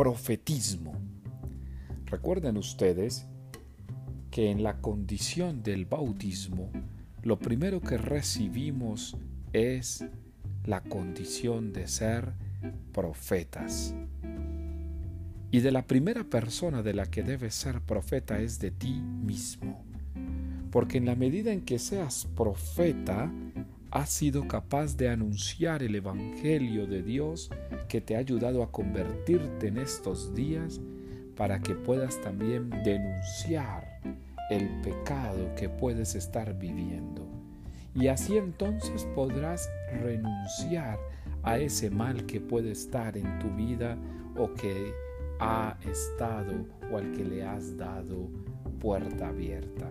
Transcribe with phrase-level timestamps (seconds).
[0.00, 0.94] profetismo.
[2.06, 3.26] Recuerden ustedes
[4.30, 6.70] que en la condición del bautismo,
[7.22, 9.18] lo primero que recibimos
[9.52, 10.02] es
[10.64, 12.32] la condición de ser
[12.94, 13.94] profetas.
[15.50, 19.84] Y de la primera persona de la que debes ser profeta es de ti mismo.
[20.70, 23.30] Porque en la medida en que seas profeta,
[23.90, 27.50] has sido capaz de anunciar el Evangelio de Dios
[27.88, 30.80] que te ha ayudado a convertirte en estos días
[31.36, 34.00] para que puedas también denunciar
[34.50, 37.26] el pecado que puedes estar viviendo.
[37.94, 39.68] Y así entonces podrás
[40.00, 40.98] renunciar
[41.42, 43.98] a ese mal que puede estar en tu vida
[44.36, 44.92] o que
[45.40, 46.52] ha estado
[46.92, 48.28] o al que le has dado
[48.78, 49.90] puerta abierta.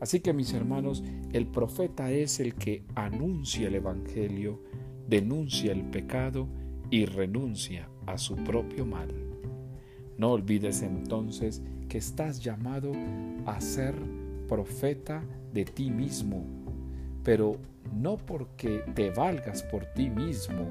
[0.00, 1.02] Así que mis hermanos,
[1.32, 4.62] el profeta es el que anuncia el Evangelio,
[5.08, 6.48] denuncia el pecado
[6.90, 9.08] y renuncia a su propio mal.
[10.16, 12.92] No olvides entonces que estás llamado
[13.46, 13.94] a ser
[14.48, 16.44] profeta de ti mismo,
[17.22, 17.56] pero
[17.94, 20.66] no porque te valgas por ti mismo,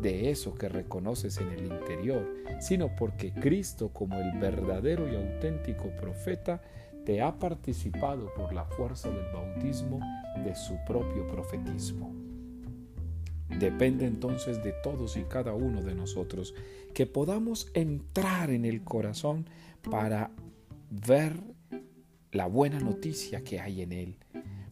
[0.00, 2.24] de eso que reconoces en el interior,
[2.60, 6.62] sino porque Cristo como el verdadero y auténtico profeta
[7.08, 9.98] te ha participado por la fuerza del bautismo
[10.44, 12.14] de su propio profetismo.
[13.58, 16.54] Depende entonces de todos y cada uno de nosotros
[16.92, 19.46] que podamos entrar en el corazón
[19.90, 20.30] para
[20.90, 21.40] ver
[22.30, 24.18] la buena noticia que hay en él,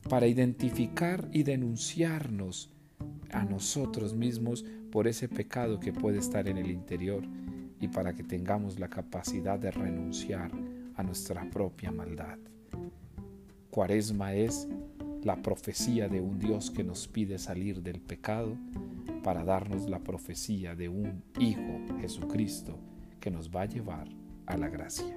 [0.06, 2.68] para identificar y denunciarnos
[3.30, 7.22] a nosotros mismos por ese pecado que puede estar en el interior
[7.80, 10.50] y para que tengamos la capacidad de renunciar
[10.96, 12.38] a nuestra propia maldad.
[13.70, 14.68] Cuaresma es
[15.22, 18.56] la profecía de un Dios que nos pide salir del pecado
[19.22, 22.78] para darnos la profecía de un Hijo, Jesucristo,
[23.20, 24.08] que nos va a llevar
[24.46, 25.16] a la gracia.